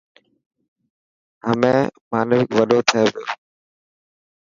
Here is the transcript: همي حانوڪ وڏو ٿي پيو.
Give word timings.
همي 1.47 1.75
حانوڪ 2.11 2.47
وڏو 2.57 2.79
ٿي 2.89 3.01
پيو. 3.13 3.25